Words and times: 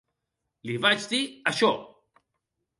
Li 0.69 0.77
vaig 0.87 1.05
dir 1.13 1.21
això. 1.53 1.71